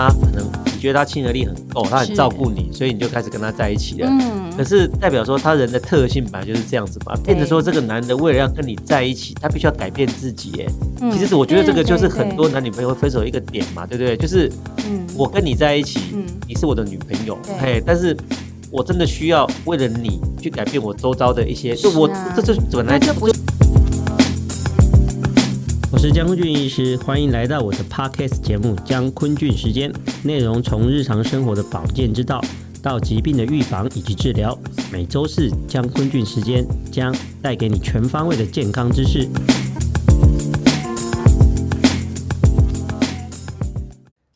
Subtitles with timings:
[0.00, 4.08] 他可能你觉得他亲和力很够，他很照顾你，所以你就开始跟他在一起了。
[4.08, 10.52] 嗯，可是代表说他人的特性本来就是这样子嘛，变成说这个男的为了要跟你在一起，他必须要改变自己。
[10.62, 14.16] 哎，其实我觉得这个就是很多男女朋友会分手一个点嘛，对不对？
[14.16, 14.50] 就是，
[15.14, 16.00] 我跟你在一起，
[16.48, 18.16] 你是我的女朋友，嘿，但是
[18.70, 23.28] 我真的需要为了你去改变我周遭的一些，就我这这本来就不。
[25.92, 32.40] 我是江坤俊医师，欢迎来到我的 Podcast 节目《江坤俊时间》，内容从日常生活的保健之道
[32.80, 34.56] 到疾病的预防以及治疗，
[34.92, 37.12] 每周四江坤俊时间将
[37.42, 39.28] 带给你全方位的健康知识。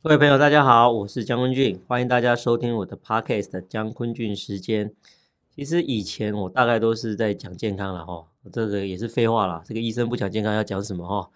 [0.03, 4.91] 各位朋友，大家好，我是江坤俊，欢迎大家收听我的 Podcast《江坤俊时间》。
[5.55, 11.31] 其实以前我大概都是在讲健康了哈，这个也是废话啦，这个医生不讲健康要讲什么哈？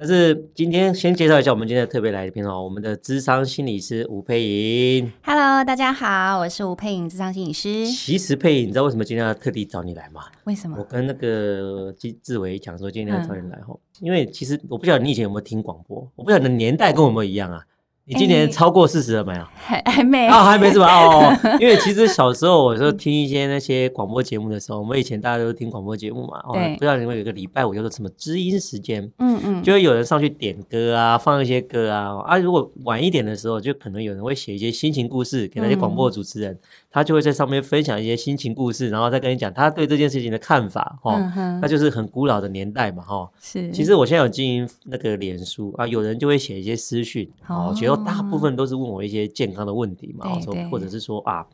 [0.00, 5.12] 但是今天先介绍一下我们今天的特别来宾哦，我们的智商心理师吴佩莹。
[5.24, 7.84] Hello，大家好，我是吴佩莹，智商心理师。
[7.90, 10.20] 其实佩莹，你知道为什么今天要特地找你来吗？
[10.44, 10.76] 为什么？
[10.78, 17.64] 我跟那个纪志伟讲说今天要找你来哦，嗯、因为其实我不晓得你以前有没有听广播，我不晓得你的年代跟我们一样啊。
[18.08, 19.44] 你今年超过四十了没有？
[19.54, 20.86] 还还没啊，还没是吧？
[21.04, 26.38] 哦，因为其实小时候我说听一些那些广播节目的时候，我们以前大家都听广播节目嘛。
[26.44, 26.54] 哦。
[26.74, 29.02] 不知道你们有个礼拜五叫做什么知音时间？
[29.18, 29.62] 嗯嗯。
[29.62, 32.16] 就会有人上去点歌啊，放一些歌啊。
[32.26, 36.58] 啊，如果晚一点的时候，就可能有人会写一些心情故事给那些广播主持人，
[36.90, 40.98] 他就会在上面分享一些心情故事，然后再跟你讲他对这件事情的看法。
[41.02, 41.18] 哈，
[41.60, 43.02] 那就是很古老的年代嘛。
[43.02, 43.70] 哈，是。
[43.70, 48.78] 其实我现在有经营那个脸书啊，有人就会写一些私讯，哦，其实大部分都是。
[48.78, 51.44] 问我一些健康的问题嘛，对对，或者是说啊，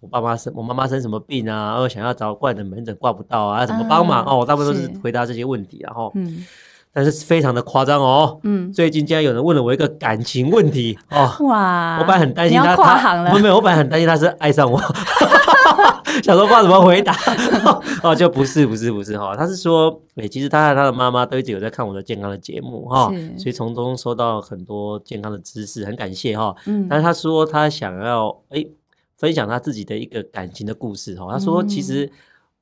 [0.00, 4.38] 我爸妈生我妈妈生什么病啊，然后想要找挂的门诊挂不到啊，怎么帮忙哦？
[4.38, 6.46] 我大部分都是回答这些问题，然后，嗯，
[6.92, 14.80] 但是非常的夸张哦，嗯，最近竟然有人问了我一个感情问题哦，哇，我本来很担心他，他没有，我本来很担心他是爱上我。
[16.22, 17.16] 想说不知道怎么回答？
[18.02, 26.54] 哦，就不是不是不是哈，他是说，哎，其实他和他的妈妈都一直有在看我的健康的节目哈，所以从中收到很多健康的知识，很感谢哈。
[26.66, 28.62] 嗯，但是他说他想要哎
[29.16, 31.26] 分享他自己的一个感情的故事哈。
[31.32, 32.10] 他说其实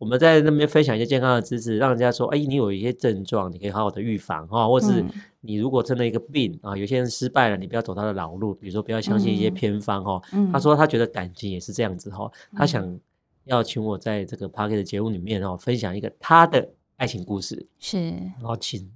[0.00, 5.05] 我们在那边分享一些健康的知识，让人家说哎，你有一些症状，你可以好好的预防哈，或是
[5.43, 10.21] 你如果真的一个病啊，有些人失败了，你不要走他的老路，比如说不要相信一些偏方哈。
[10.53, 12.99] 他说他觉得感情也是这样子哈，他想。
[13.44, 16.69] 要请我在这个 Podcast 的节目里面哦，分享一个他的
[16.99, 18.88] 爱情故事，是，然后请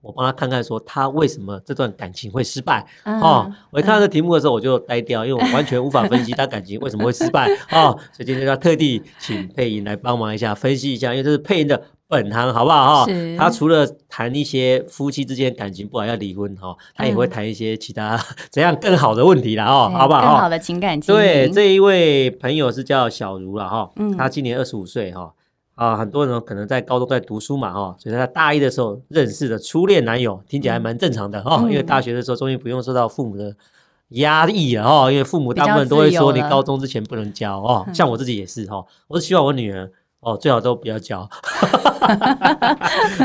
[0.00, 3.52] 我帮他看看说他为什么这段感情会失败、嗯、哦。
[3.70, 7.96] 我一看到这题目的时候我就呆掉，嗯、因为我完全无法分析他感情为什么会失败 哦。
[8.12, 11.82] 所以今天要特地请配音来帮忙一下分析一下，因为这是配音的。
[12.10, 13.06] 本行好不好哈？
[13.08, 18.18] 是他除了谈一些夫妻之间感情不好要离婚哈，他也会谈一些其他
[18.50, 20.20] 怎样更好的问题啦哦，好不好？
[20.22, 20.98] 更好的情感。
[20.98, 23.88] 对，这一位朋友是叫小茹了哈，
[24.18, 25.32] 他今年二十五岁哈
[25.80, 33.56] 啊，很多人可能在高中在读书嘛哈，所以他大一的时候认识的初恋男友，听起来还蛮正常的哈，因为大学的时候终于不用受到父母的
[34.10, 39.90] 压抑了哈，因为父母大部分都会说你高中之前不能交哦，像我自己也是哈，我是希望我女儿。
[40.22, 41.20] 哦，最好都不要交。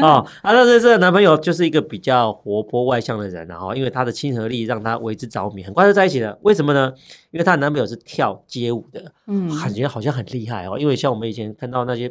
[0.01, 6.39] 哦，啊，但是这个男朋友就是一个比较活泼外向的人，然后因为他的亲和力让他为之着迷，很快就在一起了。
[6.43, 6.93] 为什么呢？
[7.31, 10.79] 因为她的男朋友是跳街舞的，嗯，感觉好像很厉害哦。
[10.79, 12.09] 因为像我们以前看到那些，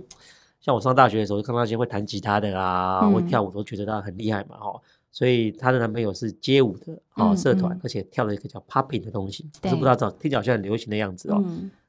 [0.65, 4.81] 像我上大学的时候就看到那些会弹吉他的啊，会跳舞，都觉得他很厉害嘛，哈。
[5.13, 11.45] 所以她的男朋友是街舞的哦社团，而且跳了一个叫 popping 的东西，我是不知道找听起来好像很流行的样子哦。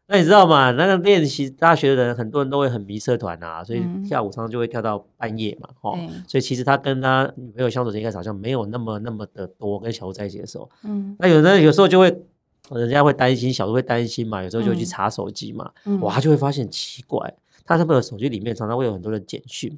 [0.07, 0.69] 那你知道吗？
[0.71, 5.97] 那个练习大学的人，很多人都会很迷社团啊，所以跳舞常常就会跳到半夜嘛，哦，
[6.27, 12.15] 所以其实他跟他女朋友相处的应该好像没有那么那么的多，跟小茹在一起的时候，嗯，那有人有时候就会，
[12.69, 15.71] 人家会担心，小茹会担心嘛，有时候就会去查手机嘛，
[16.01, 17.33] 哇，他就会发现奇怪。
[17.65, 19.75] 他他们的手机里面常常会有很多的简讯，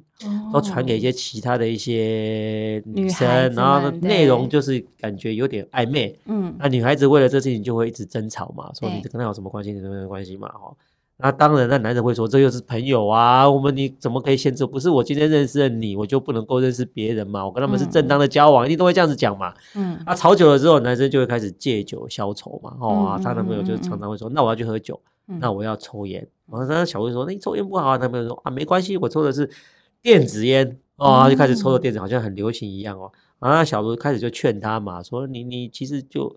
[0.52, 6.14] 都传给一些其他的一些女生，然后内容就是感觉有点暧昧。
[6.26, 9.72] 嗯，那女孩子为了这事情就会一直争吵嘛，说你跟他有什么关系？
[9.72, 10.48] 你什么关系嘛？
[10.48, 10.70] 哈，
[11.16, 14.66] 那当然，那男人会说这又是朋友啊，我们你怎么可以限制？
[14.66, 17.42] 不是我今天认识了你，我就不能够认识别人嘛？
[17.42, 19.54] 我跟他们是正当的交往，一定都会这样子讲嘛。
[19.74, 22.76] 嗯，啊吵久了之后，男生就会开始借酒消愁嘛。
[22.80, 25.00] 哦，他男朋友就常常会说，那我要去喝酒。
[25.40, 29.48] 那我要抽烟，然后他小薇说：“那你抽烟不好啊。”男朋友说：“啊，没关系，我抽的是
[30.00, 33.12] 电子烟哦。”他就开始抽的电子，好像很流行一样哦。
[33.38, 36.34] 然后小薇开始就劝他嘛，说：“你你其实就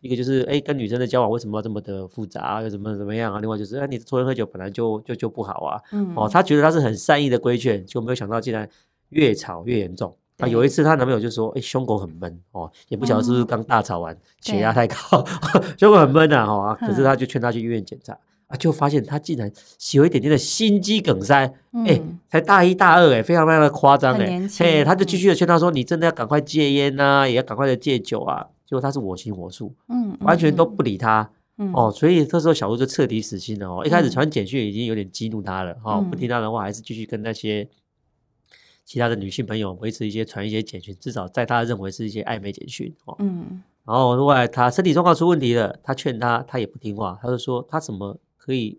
[0.00, 2.60] 一个就是哎，跟女生的交往为什么要这么的复杂？
[2.62, 3.40] 又怎么怎么样啊？
[3.40, 5.80] 另外就是哎，你抽烟喝酒本来就就就不好啊。
[6.14, 8.68] 哦，他觉得他是很善意的规劝，就没有想到竟然
[9.08, 10.14] 越吵越严重。
[10.38, 15.24] 啊，有一次她男朋友就说：“哎，胸口很闷哦，也不晓得是不是刚大吵完，血压太高，
[15.78, 19.50] 胸口很闷啊。”哈，可是他就劝她去医院检查啊，就发现他竟然
[19.92, 21.52] 有一点点的心肌梗塞。
[21.86, 22.00] 哎，
[22.30, 31.30] 才大一大二，哎，非常非常的夸张，哎，嘿，他就继续的劝他说：“你真的要赶快戒烟呐，也要赶快的戒酒啊。”结果他是我行我素，嗯，完全都不理他。
[31.72, 33.82] 哦，所以这时候小鹿就彻底死心了哦。
[33.84, 37.68] 一开始传简讯已经有点激怒他了，哈，不听他的话，还是继续跟那些
[38.84, 43.62] 其他的女性朋友维持一些传一些简讯，至少在他认为是一些暧昧简讯，哦，嗯。
[43.86, 48.78] 然后后来他身体状况出问题了，他劝他，他也不听话，他就说他怎么可以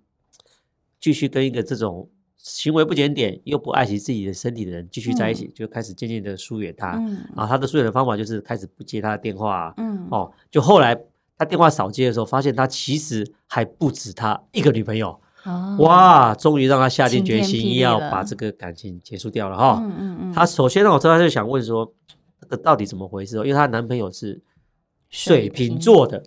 [1.00, 2.08] 继续跟一个这种
[2.38, 6.90] 行为不检点又不爱惜自己的身体的人继续在一起，就开始渐渐的疏远他。
[7.36, 10.96] 啊，他的疏远的方法就是开始不接他的电话，嗯，哦，就后来。
[11.38, 15.20] 他电话少接的时候，发现他其实还不止他一个女朋友。
[15.44, 19.82] 哦、哇，终于让他下定决心要把这个感情结束掉了哈。
[19.84, 20.32] 嗯嗯嗯。
[20.32, 21.94] 他首先呢，我知道他就想问说，
[22.40, 23.36] 这个到底怎么回事？
[23.40, 24.42] 因为他男朋友是
[25.10, 26.24] 水瓶座的。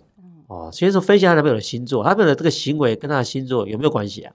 [0.49, 4.33] 哦，先说分析他男朋友的星座，他男朋友的这个行为跟他的星座有没有关系啊？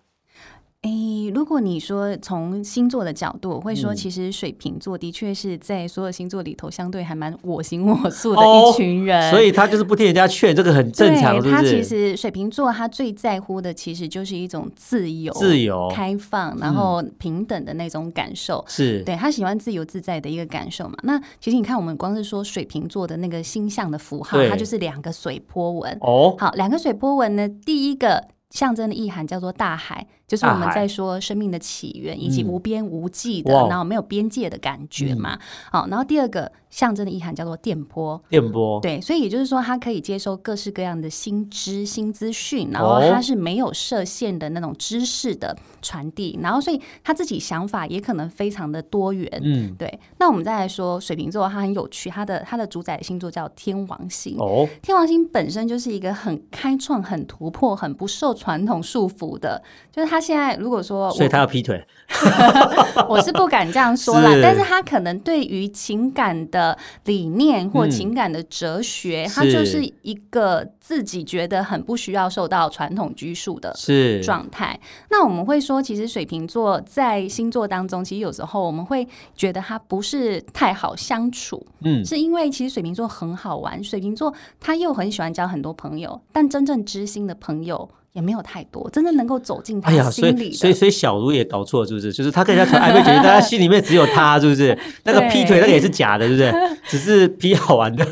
[1.24, 18.64] 诶，如果你说从星座的角度，我会说，其实水瓶座的确是在所有星座里头相对还蛮我行我素的一群人，哦、所以他就是不听人家劝，这个很正常，对，他其实水瓶座他最在乎的其实就是一种自由、自由、开放，然后平等的那种感受。
[18.68, 20.94] 是、嗯、对他喜欢自由自在的一个感受嘛？
[21.02, 25.98] 那其实你看，我们光是说水瓶座的那个星象的符号，它就是两个水波纹。
[26.00, 30.06] 哦，好，两个水波纹呢，第一个象征的意涵叫做大海。
[30.26, 35.38] 就是我们在说生命的起源，以及无边无际的，然后没有边界的感觉嘛。
[35.70, 38.20] 好，然后第二个象征的意涵叫做电波。
[38.30, 46.38] 电波，对，所以也就是说，它可以接收各式各样的新知、新资讯，然后它是没有设限的那种知识的传递。
[46.42, 49.30] 然后，所以他自己想法也可能非常的多元。
[49.42, 50.00] 嗯，对。
[50.18, 54.36] 那我们再来说水瓶座，它很有趣，它的它的主宰星座叫天王星。
[54.38, 59.62] 哦，天王星本身就是一个很开创、很突破、很不受传统束缚的，
[59.92, 60.13] 就是。
[60.14, 61.84] 他现在如果说，所以他要劈腿，
[63.08, 64.30] 我是不敢这样说啦。
[64.30, 73.74] 是但是他可能对于情感的理念或情感的哲学，嗯、他就是一个自己觉得很不需要受到传统拘束的
[74.22, 74.78] 状态。
[75.10, 81.66] 那我们会说，其实水瓶座在星座当中，其实有时候我们会觉得他不是太好相处。
[81.80, 87.90] 嗯，是因为其实水瓶座很好玩，水瓶座他又很喜欢交很多朋友，但真正知心的朋友。
[88.14, 90.02] 也没有太多，真的能够走进他心里的。
[90.02, 92.12] 哎呀，所以所以所以小茹也搞错了，是不是？
[92.12, 94.78] 就是他跟人家传暧昧觉得大家心里面只有他，是不是？
[95.02, 96.52] 那个劈腿那个也是假的，是不是？
[96.88, 98.06] 只是劈好玩的。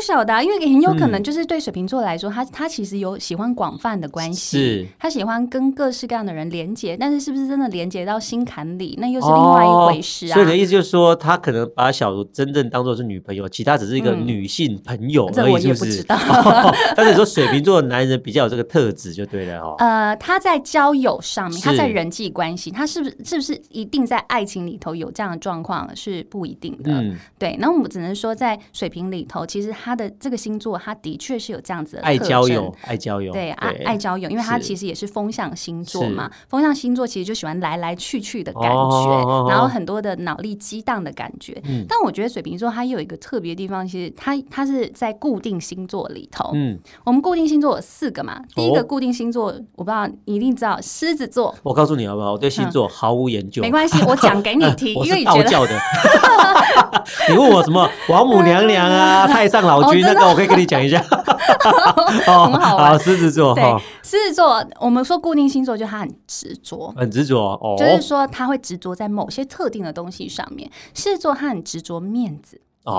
[0.00, 10.32] 不晓得，啊因为很有可能就是对水瓶座来说，他他其实有喜欢广泛的关系，是他喜欢跟各式各样的人连接，但是是不是真的连接到心坎里，那又是另外一回事啊。
[10.32, 16.02] 所以你的意思就是说，他可能把小卢真正当做是女朋友，其他只是一个女性朋友而已，是不是？
[16.96, 19.74] 但是说水瓶座的男人比较有这个特质，就对了哦。
[19.80, 27.04] 呃，他在交友上面，他在人际关系，他是不是是不是一定在爱情里头有这样的状况是不一定的。
[27.38, 29.74] 对，那我们只能说在水瓶里头，其实。
[29.82, 36.30] 他的这个星座，他的确是有这样子的爱交友，爱交友，对，爱爱交友，因为他其实也是风象星座嘛。
[36.48, 41.62] 风象星座其实就喜欢来来去去的感觉，然后很多的脑力激荡的感觉。
[41.88, 46.50] 但我觉得水瓶座它有一个特别的地方，其实它它是在固定星座里头。
[46.54, 48.40] 嗯，我们固定星座有四个嘛。
[48.54, 51.54] 第一个固定星座，我不知道你一定知道，狮子座。
[51.62, 52.32] 我告诉你好不好？
[52.32, 53.62] 我对星座毫无研究。
[53.62, 55.78] 没关系，我讲给你听， 因为道教的。
[57.30, 59.60] 你问我什么王母娘娘啊， 太上。
[59.60, 61.00] 老君，那个我可以跟你讲一下，
[62.26, 62.98] 很好玩。
[62.98, 63.64] 狮子座，对，
[64.02, 70.70] 狮子座，我们说固定星座，就他很执着，很执着哦，就是说他会执着在某些特定的东西上面。
[70.94, 72.92] 狮子座他很执着面子、自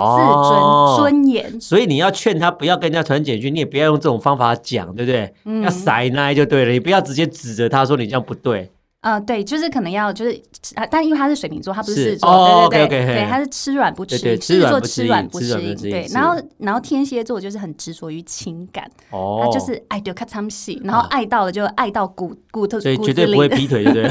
[0.50, 5.34] 尊、尊严，所以你要劝他不要跟人家传简讯，你也不要用这种方法讲，对不对？
[5.64, 8.72] 要塞奶就对了，你不要直接指着他说你这样不对。
[9.02, 10.32] 呃，对，就是可能要就是
[10.76, 16.08] 啊，但因为他是水瓶座，他不是狮子座，对对对，对，他是吃软不吃硬，狮子座吃软不吃硬，对。
[16.12, 24.10] 然后然后天蝎座就是很执着于情感，他就是爱就看他们戏，然后爱到了就爱到骨骨头，所以绝对不会劈腿， 对不对？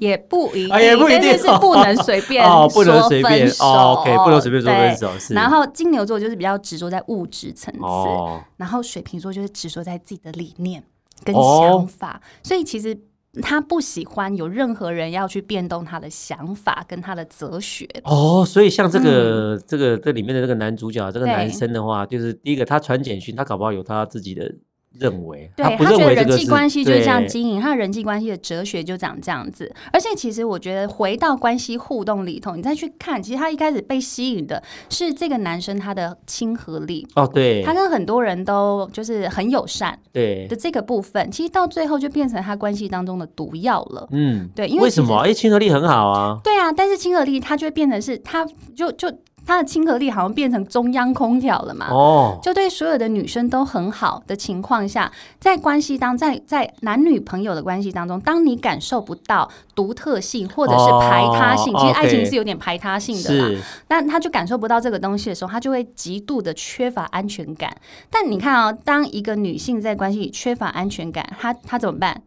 [0.00, 2.68] 也不一定，但是是不能随便说
[3.22, 5.34] 分手，OK，不能随便说分手。
[5.36, 7.78] 然后金牛座就是比较执着在物质层次，
[8.56, 10.82] 然后水瓶座就是执着在自己的理念
[11.22, 12.98] 跟想法，所以其实。
[13.42, 17.88] 他不喜欢有任何人要去变动他的想法跟他的哲学。
[18.04, 24.54] 哦，所以像这个、嗯、这个这里面的这个男主角这个男生的话，就是第一个他传简讯，他搞不好有他自己的
[24.98, 29.72] 认为，对，他觉得人际关系就是这样经营，他的人际关系的哲学就长这样子。
[29.92, 44.08] 而且，其实我觉得回到关系互动里头，你再去看，其实他一开始被吸引的是这个男生他的亲和力哦，对，他跟很多人都就是很友善，对的这个部分，其实到最后就变成他关系当中的毒药了。
[44.10, 45.16] 嗯，对，因为为什么？
[45.18, 49.12] 哎，亲和力很好啊，对啊，但是亲和力他就会变成是他就就。
[49.48, 51.86] 他的亲和力好像变成中央空调了嘛？
[51.88, 63.62] 哦，就对所有的女生都很好的情况下，在关系当在在男女朋友的关系当中，当你感受不到独特性或者是排他性，哦、其实爱情是有点排他性的啦。
[63.88, 67.74] 那他就感受不到这个东西的时候，他就会极度的缺乏安全感。
[68.10, 72.20] 但你看啊、哦，当一个女性在关系里缺乏安全感，她她怎么办？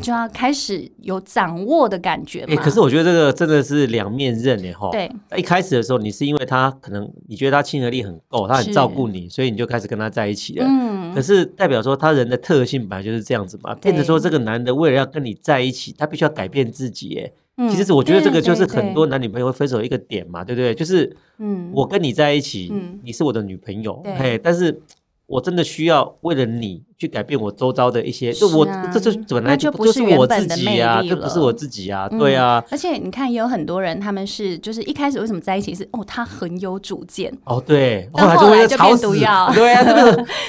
[0.00, 2.46] 就要开始有掌握的感觉嘛。
[2.50, 4.90] 哎、欸，可是我觉得这个真的是两面刃哎哈。
[4.90, 10.66] 对，一开始的时候，你是因为他可能你觉得他亲和力很够，他很照顾你，所以你就开始跟他在一起了。
[10.68, 11.14] 嗯。
[11.14, 17.30] 可是代表说他人的特性本来就是这样子嘛，变成说这个男的为了要跟你在一起，他必须要改变自己。
[17.70, 20.74] 其实我觉得这个就是很多男女朋友会分手一个点嘛，对不对？
[20.74, 24.80] 就是嗯，我跟你在一起，嗯，你是我的女朋友，嘿，但是。
[25.26, 32.64] 我真的需要为了你去改变我周遭的一些，就我这就本来就不是我自己啊，这不是我自己啊，对啊。
[32.70, 39.82] 而且你看，也有很多人，他们是就是一开始为什么在一起是哦，他很有主见哦，对，后来就会变毒药， 对啊，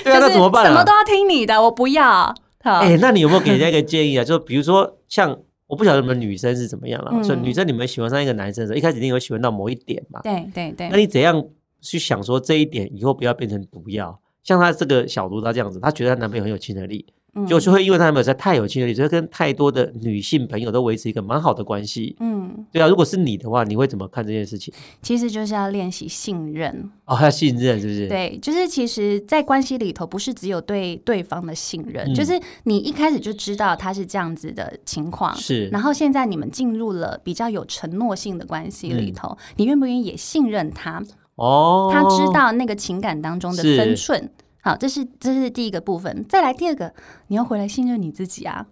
[0.06, 0.66] 那怎么办？
[0.66, 2.34] 什么都要听你的，我不要。
[2.62, 4.24] 哎，那你有没有给人家一个建议啊？
[4.24, 10.20] 就比如说像我不晓得你们女生是怎么样啊，所以女生你们喜欢上一个男生的时候，一开始一定有喜欢到某一点嘛？
[10.22, 10.90] 对对对。
[10.90, 11.44] 那你怎样
[11.82, 14.20] 去想说这一点以后不要变成毒药？
[14.48, 22.16] 像她这个小卢，她这样子，她觉得她男朋友很有亲和力，嗯、就就会因为她男朋友实在太有亲和力，所以跟太多的女性朋友都维持一个蛮好的关系。
[22.22, 24.74] 嗯，对啊，如果是你的话，你会怎么看这件事情？
[25.02, 28.08] 其实就是要练习信任哦，要信任是不是？
[28.08, 41.04] 对，就是其实，在关系里头，不是只有对对方的信任，嗯、就是你一开始就知道他是这样子的情况，是，然后现在你们进入了比较有承诺性的关系里头，嗯、你愿不愿意也信任他？
[41.38, 44.30] 哦，他知道那个情感当中的分寸。
[44.62, 46.26] 好，这是这是第一个部分。
[46.28, 46.94] 再来第二个，
[47.28, 48.66] 你要回来信任你自己啊。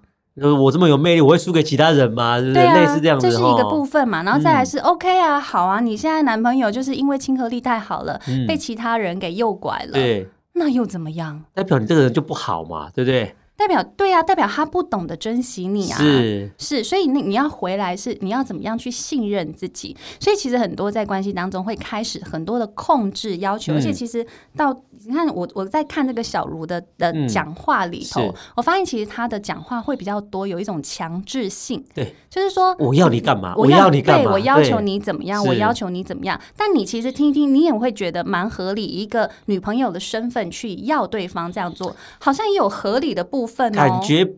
[0.59, 2.37] 我这么有魅力，我会输给其他人吗？
[2.41, 4.21] 对类似这样子，这是一个部分嘛。
[4.23, 5.79] 然后再来是、嗯、OK 啊，好啊。
[5.79, 11.41] 你现在男朋友就是因为亲和力太好了，嗯、被其他人给诱拐了，对，那又怎么样？
[11.53, 13.33] 代表你这个人就不好嘛，对不对？
[13.57, 16.51] 代表对啊，代表他不懂得珍惜你啊，是。
[16.57, 19.95] 是，所以你你要回来是你要怎么样去信任自己？
[20.19, 33.53] 所以其实很多在关系当中会开始很多的控制要求，嗯、而且其实到你看我我在看这个小茹的的讲话里头，嗯、我发现其实他的讲话会比较多，有一种强制性，对，就是说我要你干嘛？
[33.55, 34.23] 我要你干嘛？
[34.25, 35.41] 对，我要求你怎么样？
[35.45, 36.37] 我要求你怎么样？
[36.57, 44.33] 但你其实听一听，你也会觉得蛮合理，一个女朋友的身份去要对方这样做，好像也有合理的部分哦，感觉。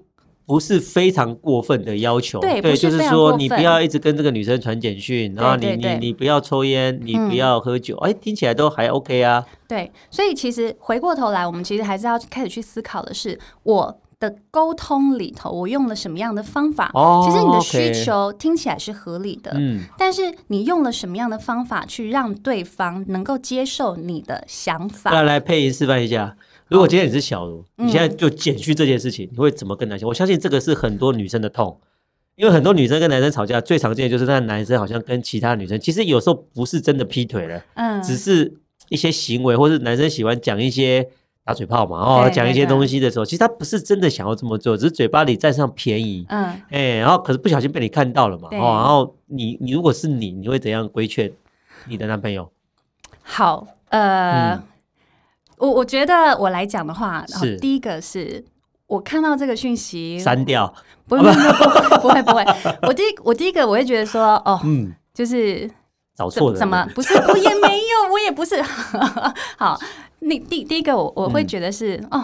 [0.46, 9.46] 不是非常过分的要求，对，对就是说你不要一直跟这个女生传简讯，然后你你你不要抽烟，你不要喝酒，哎、嗯，听起来都还 OK 啊。
[9.68, 16.90] 对，所以其实回过头来，我们其实还是要开始去思考的是，我的沟通里头，我用了什么样的方法？
[16.94, 25.12] 哦，其实你的需求听起来是合理的，嗯，但是你用了什么样的方法去让对方能够接受你的想法？
[25.12, 26.36] 来来，配音示范一下。
[26.70, 30.10] 如果今天你是小卢，你现在就减去这件事情，嗯、你会怎么跟男生？
[30.10, 31.80] 我相信这个是很多女生的痛，
[32.36, 38.54] 因为很多女生跟男生吵架，最常见的就是那男生好像跟其他女生，其实有时候不是真的劈腿了，嗯，只是
[38.90, 41.08] 一些行为，或是男生喜欢讲一些
[41.48, 51.32] 打嘴炮嘛，哦，讲一些东西的时候，其实他不是真的想要这么做，只是嘴巴里占上便宜，嗯，哎、欸，然后可是不小心被你看到了嘛，哦，然后你你如果是你，你会怎样规劝
[51.86, 52.52] 你的男朋友？
[53.24, 54.56] 好，呃。
[54.56, 54.64] 嗯。
[55.60, 58.46] 我我觉得我来讲的话，然后第一个是
[58.86, 60.72] 我看到这个讯息删掉，
[61.08, 62.46] 不不不不不会不会，
[62.84, 65.68] 我第一我第一个我会觉得说哦，嗯，就是
[66.16, 68.62] 找错了，怎么不是我也没有，我也不是，
[69.58, 69.76] 好，
[70.20, 72.24] 那第第一个我我会觉得是哦，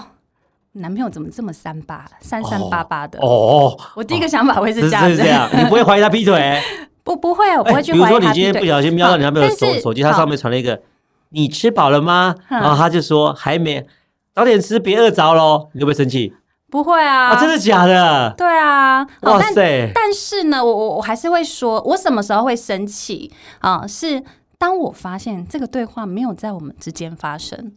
[0.73, 5.23] 男朋友怎么这么三八三三八八的哦，我第一个想法会是这样子，
[5.57, 6.61] 你不会怀疑他劈腿？
[7.03, 8.07] 不不会，我不会去怀疑他。
[8.07, 10.81] 比如说你今天不小心瞄到你男朋友手手机，他上面传了一个。
[11.35, 12.35] 你吃饱了吗？
[12.47, 13.83] 然后他就说还没，
[14.35, 15.67] 早点吃，别饿着喽。
[15.73, 16.31] 你会不会生气？
[16.69, 18.33] 不会啊，啊，真的假的？
[18.37, 19.91] 对啊，哇塞！
[19.93, 23.85] 但，但是呢，我我我还是会说，我什么时候会生气啊？
[23.87, 24.23] 是
[24.59, 27.73] 当我发现这个对话没有在我们之间发生。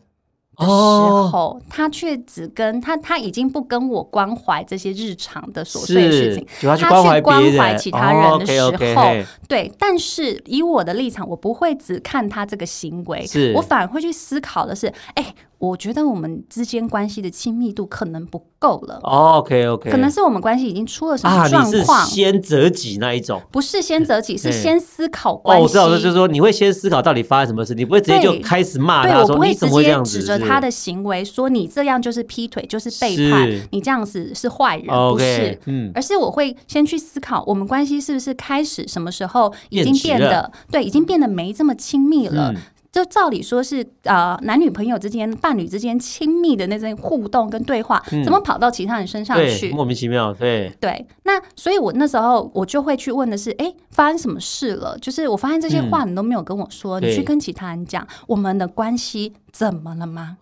[0.58, 8.60] 的时候，他却只跟他，他已经不跟我关怀这些日常的琐碎事情，他去关怀其他人的时
[8.96, 9.02] 候，
[9.48, 9.70] 对。
[9.78, 19.00] 但是以我的立场，我不会只看他这个行为，我反而会去思考的是，哎，我觉得我们之间关系的亲密度可能不够了。
[19.02, 22.06] Oh, OK OK，可能是我们关系已经出了什么状况？
[22.06, 23.40] 先择己那一种？
[23.50, 25.62] 不是先择己，是先思考关系。
[25.62, 30.20] 哦，我知道，就是说你会先思考到底发生什么事，你不会直接就开始骂他说，说你怎么会这样子？
[30.20, 35.60] 指着他的行为说你这样就是劈腿，就是背叛，你这样子是坏人，okay, 不是？
[35.66, 42.52] 嗯，而是我会先去思考我们关系是不是开始什么时候已经变得对，已经变得没这么亲密了。
[42.52, 42.56] 嗯
[42.96, 49.68] 就照理说是呃男女朋友之间、伴侣之间亲密的那种互动跟对话，嗯、怎么跑到其他人身上去？
[49.68, 51.06] 莫名其妙，对对。
[51.24, 54.96] 那所以，我那时候我就会去问的是：哎，发生什么事了？
[54.98, 60.38] 就是我发现这些话你都没有跟我说，嗯、你去跟其他人讲，我们的关系怎么了吗？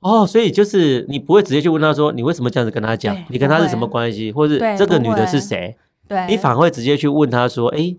[0.00, 3.14] 哦，所以就是你不会直接去问他说，你为什么这样子跟他讲？
[3.28, 4.32] 你跟他是什么关系？
[4.32, 5.76] 或者这个女的是谁？
[6.08, 7.94] 对，你反而会直接去问他说：哎。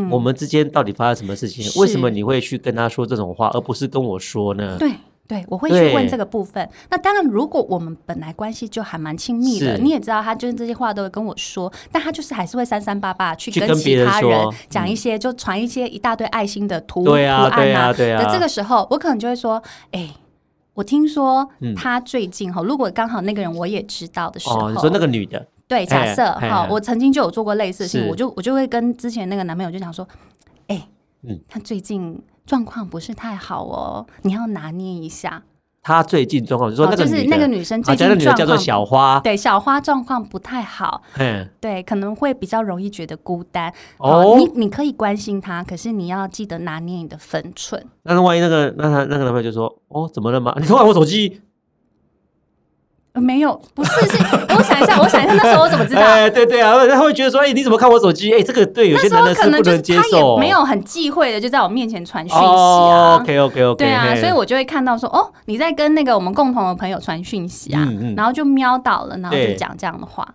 [0.00, 1.68] 嗯、我们之间到底发生什么事情？
[1.80, 4.76] 为什么你会去跟他说这种话，而不是跟我说呢？
[4.78, 4.92] 对
[5.26, 6.66] 对，我会去问这个部分。
[6.88, 17.50] 那当然，如果我们本来关系就还蛮亲密的，你也知道，他就是这些话都会跟我说，但他就是还是会三三八八去跟其他人讲一些，就传一些一大堆爱心的图图案啊。
[17.50, 18.22] 对啊，对啊。
[18.22, 19.62] 的这个时候，我可能就会说
[19.92, 20.08] ：“哎，
[20.74, 30.08] 我听说他最近哈，如果刚好那个人我也知道的时候，哦、你说那个女的。”对，假设好，我曾经就有做过类似的事情，我就我就会跟之前那个男朋友就讲说，
[30.68, 30.88] 哎，
[31.22, 35.42] 嗯，他最近状况不是太好哦，你要拿捏一下。
[35.80, 41.02] 他最近状况，就说那个就是那个女生最近状况叫做小花，对，小花状况不太好，
[41.60, 43.72] 对，可能会比较容易觉得孤单。
[43.96, 47.82] 哦，你你可以关心她，可是你要记得拿捏你的分寸。
[48.02, 50.54] 那万一那个那他那个男朋友就说，哦，怎么了吗？
[50.60, 51.40] 你偷看我手机。
[53.20, 54.16] 没有，不是，是
[54.56, 56.00] 我想一下，我想一下，那时候我怎么知道？
[56.00, 58.32] 哎，对对啊，他会觉得说，哎，你怎么看我手机？
[58.32, 63.16] 哎，这个对有些男的是不能接受，没有很忌讳的，就在我面前传讯息啊。
[63.16, 70.34] OK OK OK，对啊，所以我就会看到说，哦，你在跟那个我们共同的朋友传讯息啊，然后就瞄到了，然后就讲这样的话。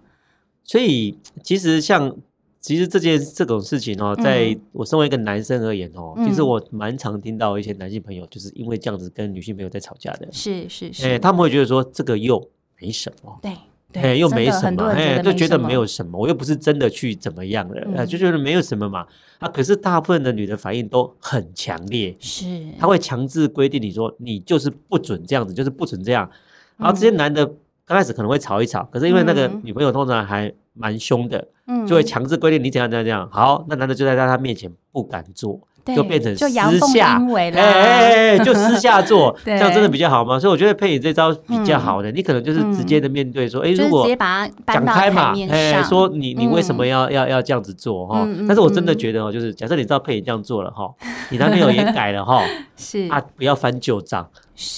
[0.64, 2.16] 所以其实像
[2.62, 12.42] 其实这件这种事情哦，在我身为一个男生而言哦，其实我蛮常听到一些男性朋友就是因为这样子跟女性朋友在吵架的，是是是，哎，他们会觉得说这个又。
[12.84, 19.06] 没什么，对，哎，又没什么，哎，就觉得没有什么，我又不是真的去怎么样了，嗯、就觉得没有什么嘛。
[19.40, 22.46] 啊，可是大部分的女的反应都很强烈，是，
[22.78, 26.30] 她会强制规定你说，你就是不准这样子，就是不准这样。
[26.76, 27.46] 然后这些男的
[27.86, 33.30] 刚开始可能会吵一吵，可是因为那个女朋友通常还蛮凶的，嗯，就会强制规定你怎样怎样怎样。
[33.32, 35.60] 好，那男的就在在他面前不敢做。
[35.86, 37.22] 就变成私下，
[37.56, 40.40] 哎哎哎，就私下做， 这样真的比较好吗？
[40.40, 48.26] 所以我觉得佩颖这招比较好的，你可能就是直接的面对说，哎，如果直接把它讲开嘛，哎，说你你为什么要要要这样子做哈？
[48.48, 50.90] 但是我真的觉得哦，就是假设你知道佩颖这样做了哈，
[51.30, 52.42] 你男朋友也改了哈，
[52.78, 54.28] 是啊，不要翻旧账。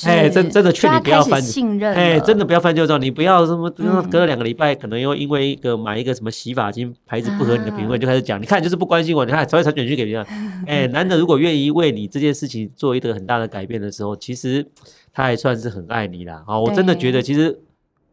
[0.06, 3.70] 哎，真真的劝你不要翻信任，哎，真的不要翻旧账，你不要什么
[4.10, 10.26] 隔了两个礼拜，可能又因为一个买一个什么洗发精牌子不合你的品味，就开始讲，你看就是不关心我，你看才会传简讯给别人。
[10.66, 14.66] 哎，男的如果愿意为你这件事情做一个很大的改变的时候，其实
[15.12, 16.44] 他还算是很爱你啦。
[16.48, 17.60] 啊，我真的觉得，其实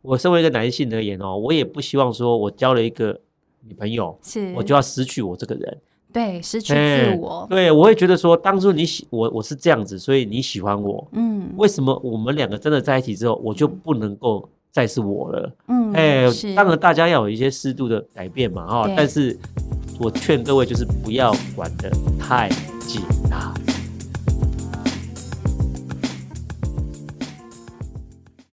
[0.03, 3.21] 我身为一个男性而言哦，我也不希望说我交了一个
[3.69, 5.79] 女朋友，是我就要失去我这个人。
[6.13, 7.47] 对，失去自我。
[7.49, 11.09] 对，我会觉得说，当初你喜我，我是这样子，所以你喜欢我。
[11.13, 15.53] 嗯，为什么我们两个真的在一起之后，我就不能够再是我了？
[15.69, 18.91] 嗯，哎，当然大家要有一些适度的改变嘛，哈。
[18.97, 19.37] 但是，
[19.99, 22.49] 我劝各位就是不要管得太
[22.81, 23.01] 紧。